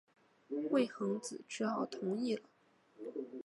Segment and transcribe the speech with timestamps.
[0.71, 2.49] 魏桓子只好同意了。